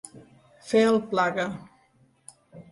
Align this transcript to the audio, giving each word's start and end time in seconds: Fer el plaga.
Fer 0.69 0.81
el 0.85 0.97
plaga. 1.13 1.47